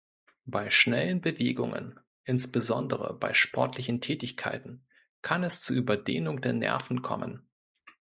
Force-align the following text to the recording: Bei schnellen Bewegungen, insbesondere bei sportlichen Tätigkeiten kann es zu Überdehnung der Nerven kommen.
Bei 0.47 0.71
schnellen 0.71 1.21
Bewegungen, 1.21 1.99
insbesondere 2.23 3.13
bei 3.13 3.35
sportlichen 3.35 4.01
Tätigkeiten 4.01 4.83
kann 5.21 5.43
es 5.43 5.61
zu 5.61 5.75
Überdehnung 5.75 6.41
der 6.41 6.53
Nerven 6.53 7.03
kommen. 7.03 7.47